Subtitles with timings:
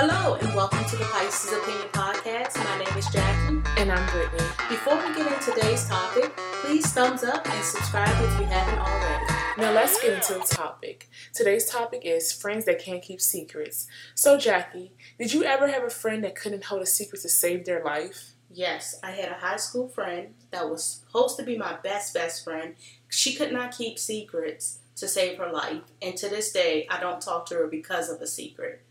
[0.00, 2.56] Hello and welcome to the Pisces Opinion Podcast.
[2.56, 3.60] My name is Jackie.
[3.78, 4.48] And I'm Brittany.
[4.68, 6.32] Before we get into today's topic,
[6.62, 9.26] please thumbs up and subscribe if you haven't already.
[9.60, 11.08] Now let's get into the topic.
[11.34, 13.88] Today's topic is friends that can't keep secrets.
[14.14, 17.64] So Jackie, did you ever have a friend that couldn't hold a secret to save
[17.64, 18.34] their life?
[18.52, 22.44] Yes, I had a high school friend that was supposed to be my best best
[22.44, 22.76] friend.
[23.08, 27.20] She could not keep secrets to save her life, and to this day, I don't
[27.20, 28.84] talk to her because of a secret.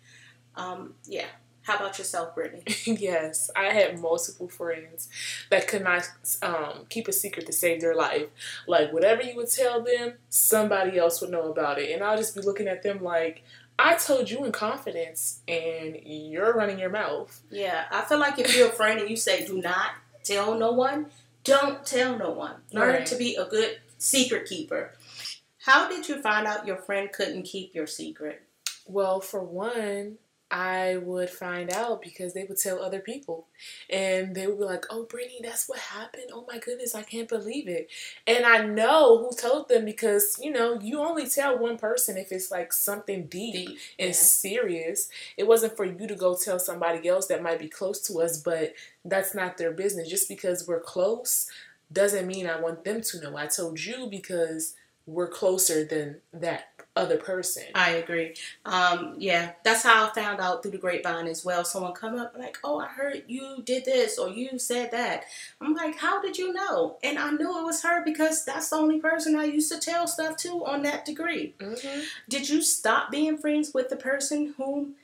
[0.57, 1.25] Um, yeah.
[1.63, 2.63] How about yourself, Brittany?
[2.85, 5.09] yes, I had multiple friends
[5.49, 6.09] that could not
[6.41, 8.27] um, keep a secret to save their life.
[8.67, 12.35] Like whatever you would tell them, somebody else would know about it, and I'll just
[12.35, 13.43] be looking at them like,
[13.77, 17.41] I told you in confidence, and you're running your mouth.
[17.51, 19.91] Yeah, I feel like if you're a friend and you say, "Do not
[20.23, 21.07] tell no one,"
[21.43, 22.55] don't tell no one.
[22.71, 23.05] Learn Right.
[23.07, 24.93] to be a good secret keeper.
[25.65, 28.43] How did you find out your friend couldn't keep your secret?
[28.85, 30.17] Well, for one,
[30.49, 33.47] I would find out because they would tell other people.
[33.89, 36.29] And they would be like, oh, Brittany, that's what happened.
[36.33, 37.89] Oh my goodness, I can't believe it.
[38.25, 42.31] And I know who told them because, you know, you only tell one person if
[42.31, 44.13] it's like something deep, Deep, and yeah.
[44.13, 45.09] serious.
[45.35, 48.37] It wasn't for you to go tell somebody else that might be close to us,
[48.37, 50.09] but that's not their business.
[50.09, 51.49] Just because we're close
[51.91, 53.37] doesn't mean I want them to know.
[53.37, 54.73] I told you because
[55.07, 57.63] we're closer than that other person.
[57.73, 58.33] I agree.
[58.65, 61.63] Um, yeah, that's how I found out through the grapevine as well.
[61.63, 65.23] Someone come up like, "Oh, I heard you did this or you said that."
[65.61, 68.75] I'm like, "How did you know?" And I knew it was her because that's the
[68.75, 71.53] only person I used to tell stuff to on that degree.
[71.59, 74.95] hmm Did you stop being friends with the person whom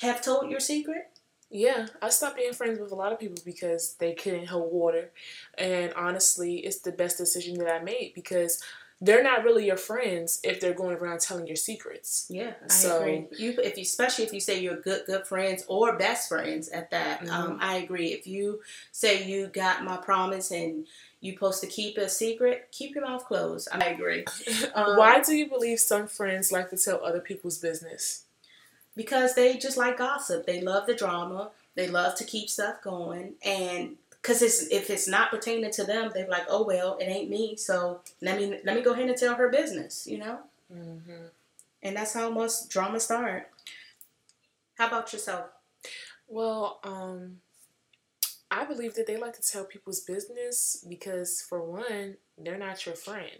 [0.00, 1.10] have told your secret?
[1.48, 5.12] Yeah, I stopped being friends with a lot of people because they couldn't hold water.
[5.56, 8.60] And honestly, it's the best decision that I made because
[9.00, 12.26] they're not really your friends if they're going around telling your secrets.
[12.30, 13.26] Yeah, I So- agree.
[13.38, 16.90] You, if you, especially if you say you're good, good friends or best friends at
[16.92, 18.12] that, um, I agree.
[18.14, 20.86] If you say you got my promise and
[21.20, 23.68] you supposed to keep a secret, keep your mouth closed.
[23.72, 24.24] I agree.
[24.74, 28.24] Um, Why do you believe some friends like to tell other people's business?
[28.94, 30.46] Because they just like gossip.
[30.46, 31.50] They love the drama.
[31.74, 33.96] They love to keep stuff going, and
[34.26, 37.54] because it's if it's not pertaining to them, they're like, oh well, it ain't me.
[37.56, 40.06] So let me let me go ahead and tell her business.
[40.06, 40.38] You know.
[40.72, 41.26] hmm
[41.82, 43.50] And that's how most drama start.
[44.74, 45.46] How about yourself?
[46.26, 47.36] Well, um,
[48.50, 52.96] I believe that they like to tell people's business because, for one, they're not your
[52.96, 53.30] friend.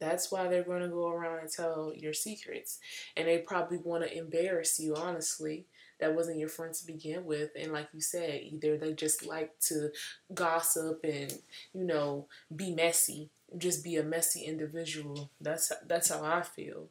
[0.00, 2.78] That's why they're going to go around and tell your secrets.
[3.16, 5.66] And they probably want to embarrass you, honestly.
[6.00, 7.50] That wasn't your friend to begin with.
[7.58, 9.90] And like you said, either they just like to
[10.32, 11.32] gossip and,
[11.72, 13.30] you know, be messy.
[13.58, 15.30] Just be a messy individual.
[15.40, 16.88] That's that's how I feel.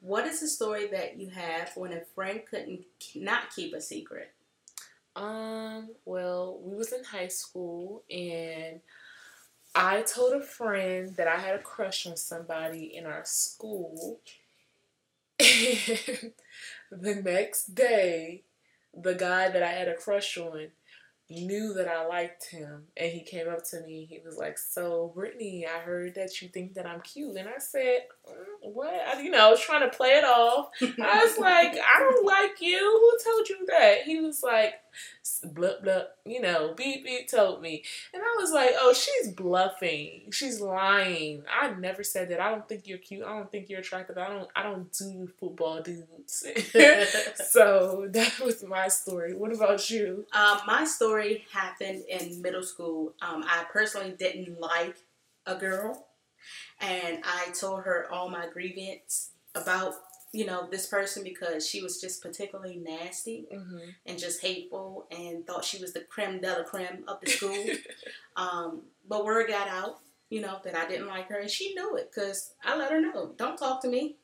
[0.00, 2.84] What is the story that you have when a friend couldn't
[3.14, 4.32] not keep a secret?
[5.16, 8.80] Um, well, we was in high school and
[9.74, 14.20] I told a friend that I had a crush on somebody in our school.
[15.40, 16.32] And
[16.90, 18.44] the next day,
[18.94, 20.68] the guy that I had a crush on
[21.30, 24.06] knew that I liked him and he came up to me.
[24.08, 27.36] He was like, So, Brittany, I heard that you think that I'm cute.
[27.36, 28.94] And I said, "Mm, What?
[28.94, 30.68] I, you know, I was trying to play it off.
[30.82, 32.78] I was like, I don't like you.
[33.24, 34.02] Who told you that?
[34.04, 34.74] He was like,
[35.54, 37.82] blup blup, you know, beep beep told me.
[38.12, 40.30] And I was like, oh, she's bluffing.
[40.32, 41.44] She's lying.
[41.50, 42.40] I never said that.
[42.40, 43.24] I don't think you're cute.
[43.24, 44.18] I don't think you're attractive.
[44.18, 46.44] I don't I don't do football dudes.
[47.50, 49.34] so that was my story.
[49.34, 50.26] What about you?
[50.32, 53.14] Um, my story happened in middle school.
[53.22, 54.96] Um, I personally didn't like
[55.46, 56.06] a girl,
[56.80, 59.94] and I told her all my grievance about
[60.34, 63.78] you know this person because she was just particularly nasty Mm-hmm.
[64.06, 67.64] and just hateful and thought she was the creme de la creme of the school.
[68.36, 70.00] um, but word got out,
[70.30, 73.00] you know, that I didn't like her, and she knew it because I let her
[73.00, 73.32] know.
[73.36, 74.16] Don't talk to me.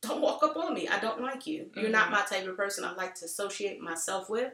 [0.00, 0.88] Don't walk up on me.
[0.88, 1.70] I don't like you.
[1.76, 4.52] You're not my type of person I like to associate myself with.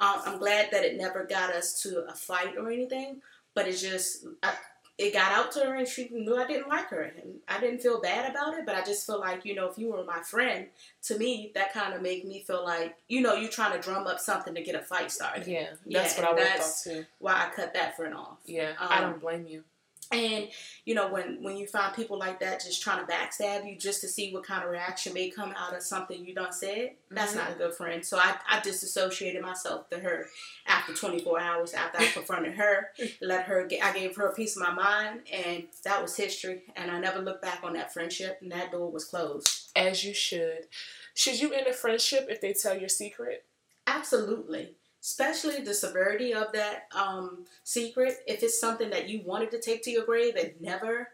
[0.00, 3.20] Um, I'm glad that it never got us to a fight or anything,
[3.54, 4.54] but it's just I,
[4.98, 7.80] it got out to her, and she knew I didn't like her, and I didn't
[7.80, 8.66] feel bad about it.
[8.66, 10.66] But I just feel like you know, if you were my friend,
[11.04, 14.06] to me that kind of made me feel like you know you're trying to drum
[14.06, 15.46] up something to get a fight started.
[15.46, 17.06] Yeah, that's Yeah, what I would have thought too.
[17.20, 18.38] Why I cut that friend off.
[18.44, 19.62] Yeah, I um, don't blame you.
[20.10, 20.48] And
[20.86, 24.00] you know, when when you find people like that just trying to backstab you just
[24.00, 27.32] to see what kind of reaction may come out of something you done said, that's
[27.32, 27.36] Mhm.
[27.36, 28.04] not a good friend.
[28.04, 30.26] So I, I disassociated myself to her
[30.66, 32.88] after 24 hours after I confronted her,
[33.20, 36.62] let her get, I gave her a piece of my mind, and that was history.
[36.76, 39.70] And I never looked back on that friendship, and that door was closed.
[39.76, 40.68] As you should.
[41.14, 43.44] Should you end a friendship if they tell your secret?
[43.86, 44.74] Absolutely.
[45.00, 48.18] Especially the severity of that um, secret.
[48.26, 51.08] If it's something that you wanted to take to your grave and never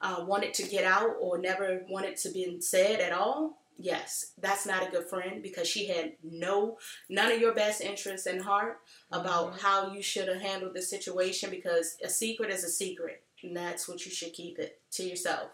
[0.00, 4.66] uh, wanted to get out or never wanted to be said at all, yes, that's
[4.66, 6.78] not a good friend because she had no
[7.08, 9.60] none of your best interests in heart about Mhm.
[9.60, 13.88] how you should have handled the situation because a secret is a secret and that's
[13.88, 15.50] what you should keep it to yourself.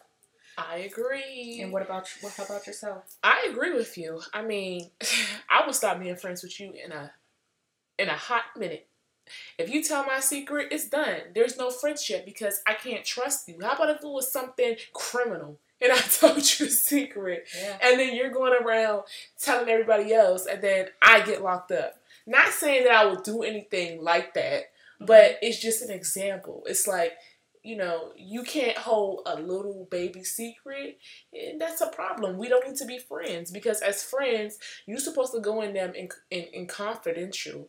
[0.58, 1.60] I agree.
[1.62, 3.04] And what about what about yourself?
[3.22, 4.20] I agree with you.
[4.34, 4.90] I mean,
[5.48, 7.12] I would stop being friends with you in a
[8.00, 8.86] in a hot minute.
[9.58, 11.20] If you tell my secret, it's done.
[11.34, 13.58] There's no friendship because I can't trust you.
[13.62, 17.78] How about if it was something criminal and I told you a secret Yeah.
[17.82, 19.02] and then you're going around
[19.38, 21.94] telling everybody else and then I get locked up?
[22.26, 25.06] Not saying that I would do anything like that, mm-hmm.
[25.06, 26.64] but it's just an example.
[26.66, 27.12] It's like,
[27.62, 30.98] you know, you can't hold a little baby secret,
[31.32, 32.38] and that's a problem.
[32.38, 35.92] We don't need to be friends because as friends, you're supposed to go in them
[35.94, 37.68] in in, in confidential,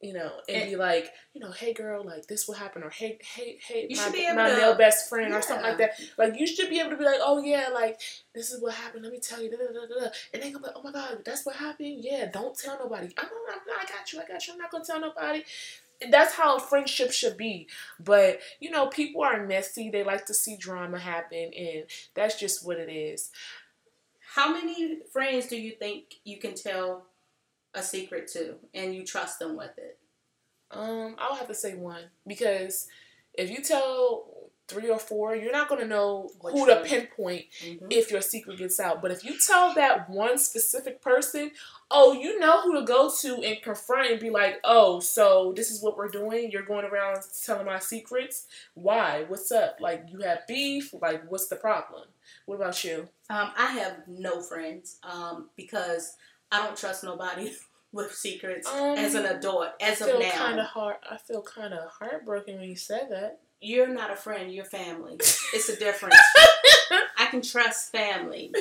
[0.00, 2.90] you know, and, And- be like, you know, hey girl, like this will happen, or
[2.90, 5.64] hey, hey, hey, You my, should be able my to- male best friend, or something
[5.64, 6.00] like that.
[6.16, 8.00] Like you should be able to be like, oh yeah, like
[8.34, 9.04] this is what happened.
[9.04, 10.10] Let me tell you, da, da, da, da, da.
[10.32, 11.98] and they gonna be, like, oh my god, that's what happened.
[12.02, 13.08] Yeah, don't tell nobody.
[13.18, 14.54] I'm, I'm, I got you, I got you.
[14.54, 15.42] I'm not gonna tell nobody
[16.10, 17.68] that's how friendship should be.
[18.02, 19.90] But you know, people are messy.
[19.90, 23.30] They like to see drama happen, and that's just what it is.
[24.34, 27.06] How many friends do you think you can tell
[27.74, 29.98] a secret to and you trust them with it?
[30.70, 32.86] Um, I'll have to say one because
[33.34, 34.26] if you tell
[34.68, 36.84] three or four, you're not gonna know Which who to one?
[36.84, 37.88] pinpoint Mhm.
[37.90, 39.02] if your secret gets out.
[39.02, 41.50] But if you tell that one specific person,
[41.90, 45.72] oh, you know who to go to and confront and be like, oh, so this
[45.72, 46.52] is what we're doing.
[46.52, 48.46] You're going around telling my secrets.
[48.74, 49.24] Why?
[49.26, 49.78] What's up?
[49.80, 50.94] Like you have beef?
[50.94, 52.06] Like what's the problem?
[52.46, 53.08] What about you?
[53.28, 56.14] Um, I have no friends um, because
[56.52, 57.52] I don't trust nobody
[57.92, 59.68] with secrets Um, as an adult.
[59.80, 61.00] As I of feel now, kind of heart.
[61.10, 63.40] I feel kind of heartbroken when you said that.
[63.62, 64.52] you're not a friend.
[64.52, 65.16] You're family.
[65.18, 66.16] It's a difference.
[67.18, 68.52] I can trust family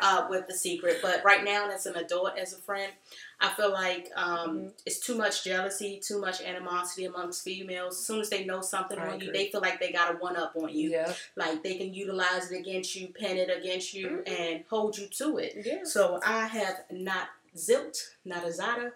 [0.00, 2.92] uh, with the secret, but right now, as an adult, as a friend,
[3.40, 4.72] I feel like um, Mhm.
[4.84, 7.94] it's too much jealousy, too much animosity amongst females.
[7.98, 10.18] As soon as they know something I on you, they feel like they got a
[10.18, 10.90] one up on you.
[10.90, 11.14] Yeah.
[11.36, 14.28] Like they can utilize it against you, pin it against you, Mhm.
[14.40, 15.52] and hold you to it.
[15.64, 15.84] Yeah.
[15.84, 18.92] So I have not zilt, not a zada,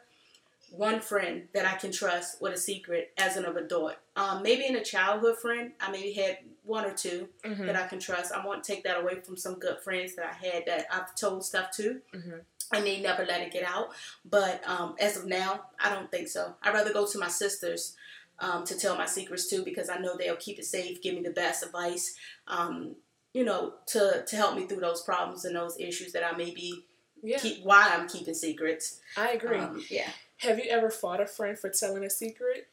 [0.71, 3.95] one friend that I can trust with a secret as an adult.
[4.17, 7.67] Um, maybe in a childhood friend, I maybe had one or two Mhm.
[7.67, 8.33] that I can trust.
[8.33, 11.45] I won't take that away from some good friends that I had that I've told
[11.45, 12.01] stuff to.
[12.15, 12.45] Mhm.
[12.73, 13.91] And they never let it get out.
[14.25, 16.57] But um, as of now, I don't think so.
[16.63, 17.95] I'd rather go to my sisters
[18.39, 21.21] um, to tell my secrets to because I know they'll keep it safe, give me
[21.23, 22.17] the best advice,
[22.49, 22.97] um,
[23.35, 26.51] you know, to, to help me through those problems and those issues that I may
[26.53, 26.87] be
[27.23, 27.39] Yeah.
[27.39, 29.01] keep why I'm keeping secrets.
[29.17, 29.59] I agree.
[29.59, 30.11] Um, yeah.
[30.39, 32.69] Have you ever fought a friend for telling a secret?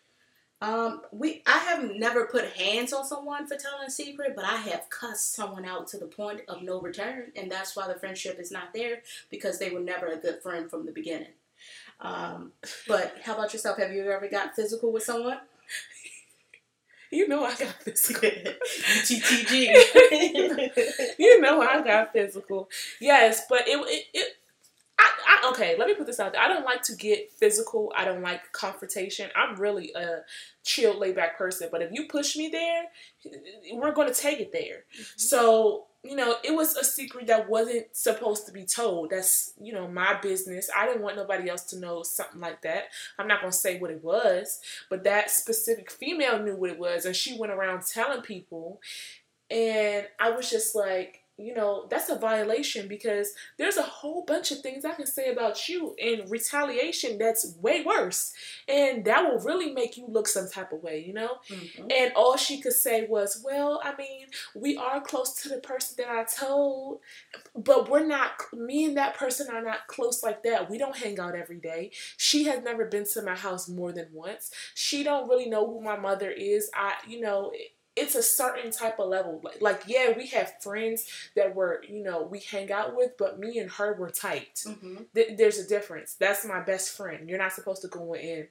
[0.62, 4.58] Um, we I have never put hands on someone for telling a secret, but I
[4.58, 8.40] have cussed someone out to the point of no return, and that's why the friendship
[8.40, 11.32] is not there because they were never a good friend from the beginning.
[12.02, 12.52] Um,
[12.88, 13.78] but how about yourself?
[13.78, 15.40] Have you ever got physical with someone?
[17.12, 18.30] You know I got physical.
[18.30, 19.50] UTTG.
[21.20, 22.70] you know I got physical.
[23.00, 24.36] Yes, but it it, it
[25.00, 26.42] I, I okay, let me put this out there.
[26.42, 27.92] I don't like to get physical.
[27.96, 29.30] I don't like confrontation.
[29.36, 30.20] I'm really a
[30.64, 31.70] chill, laid back person.
[31.72, 32.84] But if you push me there,
[33.74, 34.84] we're gonna take it there.
[34.94, 35.04] Mm-hmm.
[35.18, 39.10] So, you know, it was a secret that wasn't supposed to be told.
[39.10, 40.70] That's, you know, my business.
[40.76, 42.86] I didn't want nobody else to know something like that.
[43.18, 46.80] I'm not going to say what it was, but that specific female knew what it
[46.80, 48.80] was and she went around telling people.
[49.52, 54.52] And I was just like, you know, that's a violation because there's a whole bunch
[54.52, 58.34] of things I can say about you in retaliation that's way worse.
[58.68, 61.38] And that will really make you look some type of way, you know?
[61.48, 61.92] Mhm.
[61.92, 65.96] And all she could say was, Well, I mean, we are close to the person
[65.98, 67.00] that I told,
[67.56, 70.70] but we're not, me and that person are not close like that.
[70.70, 71.92] We don't hang out every day.
[72.18, 74.52] She has never been to my house more than once.
[74.76, 76.70] She don't really know who my mother is.
[76.74, 77.52] I, you know,
[78.00, 79.40] it's a certain type of level.
[79.44, 83.40] Like, like, yeah, we have friends that we're, you know, we hang out with, but
[83.40, 84.56] me and her were tight.
[84.66, 85.06] Mhm.
[85.14, 86.16] Th- there's a difference.
[86.16, 87.30] That's my best friend.
[87.30, 88.48] You're not supposed to go in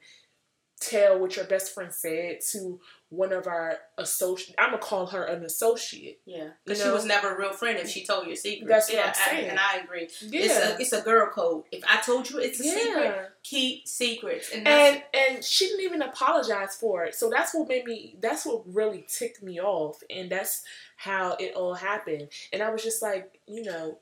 [0.81, 2.81] tell what your best friend said to
[3.11, 4.55] one of our associate.
[4.59, 6.21] I'm gonna call her an associate.
[6.27, 8.69] Yeah, because she was never a real friend if she told your secret.
[8.69, 9.47] That's what yeah, I'm saying.
[9.47, 10.03] I, and I agree.
[10.03, 11.65] It's Yeah, a it's a girl code.
[11.73, 14.51] If I told you it's a secret, keep secrets.
[14.55, 17.15] And, And and she didn't even apologize for it.
[17.15, 18.17] So that's what made me.
[18.21, 20.63] That's what really ticked me off, and that's
[20.97, 22.29] how it all happened.
[22.53, 23.99] And I was just like, you know,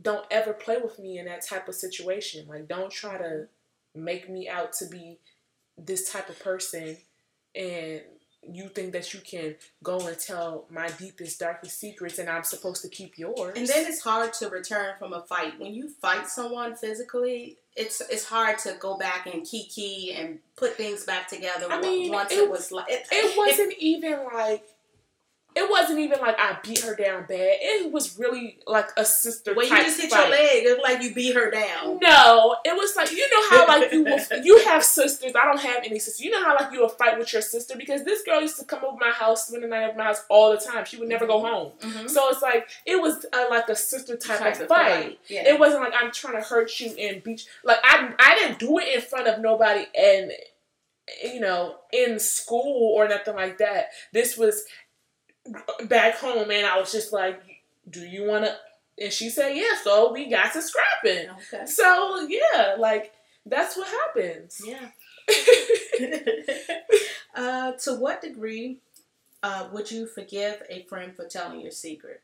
[0.00, 2.46] don't ever play with me in that type of situation.
[2.48, 3.48] Like, don't try to
[3.94, 5.18] make me out to be
[5.84, 6.96] this type of person
[7.54, 8.00] and
[8.50, 12.82] you think that you can go and tell my deepest, darkest secrets and I'm supposed
[12.82, 13.56] to keep yours.
[13.56, 15.60] And then it's hard to return from a fight.
[15.60, 20.74] When you fight someone physically, it's it's hard to go back and kiki and put
[20.74, 21.66] things back together.
[21.70, 24.66] I mean, once it- it, was like it, it wasn't even like
[25.54, 27.56] it wasn't even like I beat her down bad.
[27.60, 30.20] It was really like a sister when you just hit fight.
[30.28, 31.98] your leg, it's like you beat her down.
[32.00, 35.32] No, it was like you know how like you will, you have sisters.
[35.34, 36.20] I don't have any sisters.
[36.24, 38.64] You know how like you will fight with your sister because this girl used to
[38.64, 40.84] come over my house, spend the night at my house all the time.
[40.84, 41.72] She would never go home.
[41.80, 42.08] Mhm.
[42.08, 45.02] So it's like it was uh, like a sister type, Type of of fight.
[45.02, 45.48] fight, yeah.
[45.52, 47.40] It wasn't like I'm trying to hurt you and beat.
[47.44, 47.50] You.
[47.64, 50.32] Like I I didn't do it in front of nobody and
[51.24, 53.86] you know in school or nothing like that.
[54.12, 54.64] This was
[55.86, 57.40] back home and I was just like,
[57.88, 58.56] do you want to?
[58.98, 59.74] And she said, yeah.
[59.82, 61.30] So we got to scrapping.
[61.30, 61.66] Okay.
[61.66, 63.12] So yeah, like
[63.46, 64.60] that's what happens.
[64.64, 64.88] Yeah.
[67.34, 68.78] uh, to what degree
[69.42, 72.22] uh, would you forgive a friend for telling your secret?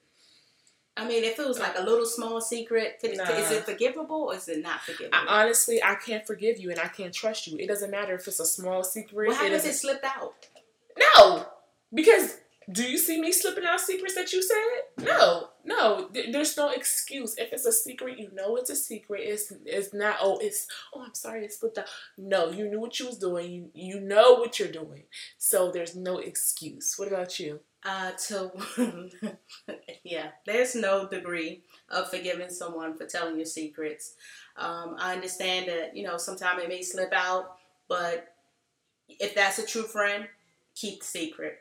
[0.97, 3.31] I mean, if it was like a little small secret, could it- Nah.
[3.31, 5.17] is it forgivable or is it not forgivable?
[5.17, 7.57] I, honestly, I can't forgive you and I can't trust you.
[7.57, 9.29] It doesn't matter if it's a small secret.
[9.29, 10.35] what it happens if it slipped out?
[10.99, 11.47] No,
[11.95, 12.39] because
[12.71, 15.07] do you see me slipping out secrets that you said?
[15.07, 16.09] No, no.
[16.13, 17.35] Th- there's no excuse.
[17.39, 19.23] If it's a secret, you know it's a secret.
[19.25, 20.17] It's it's not.
[20.21, 21.87] Oh, it's oh, I'm sorry, it slipped out.
[22.19, 23.51] No, you knew what you was doing.
[23.51, 25.05] You you know what you're doing.
[25.39, 26.95] So there's no excuse.
[26.99, 27.61] What about you?
[27.85, 28.51] Uh, to
[30.05, 34.15] yeah, there's no degree of forgiving someone for telling your secrets.
[34.57, 37.57] Um, I understand that you know sometimes it may slip out,
[37.89, 38.35] but
[39.09, 40.27] if that's a true friend,
[40.75, 41.61] keep the secret.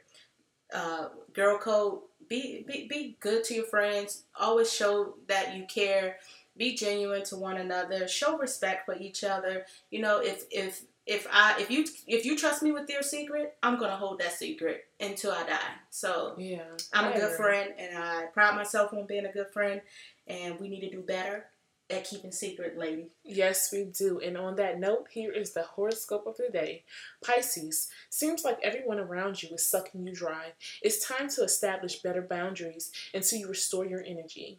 [0.74, 4.24] Uh, girl code, be, be be good to your friends.
[4.40, 6.18] Always show that you care.
[6.58, 8.08] Be genuine to one another.
[8.08, 9.66] Show respect for each other.
[9.92, 13.56] You know, if if if I if you if you trust me with your secret,
[13.64, 15.60] I'm gonna hold that secret until I die.
[15.90, 17.38] So Yeah, I'm a I good agree.
[17.38, 19.82] friend, and I pride myself on being a good friend.
[20.28, 21.46] And we need to do better
[21.89, 23.08] at keeping secret, lady.
[23.24, 24.20] Yes, we do.
[24.20, 26.84] And on that note, here is the horoscope of the day.
[27.24, 30.53] Pisces, seems like everyone around you is sucking you dry.
[30.82, 34.58] It's time to establish better boundaries until you restore your energy.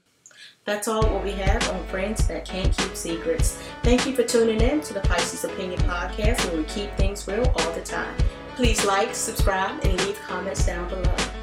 [0.65, 3.59] That's all what we have on Friends That Can't Keep Secrets.
[3.83, 7.47] Thank you for tuning in to the Pisces Opinion Podcast, where we keep things real
[7.59, 8.17] all the time.
[8.55, 11.38] Please like, subscribe, and leave comments down below.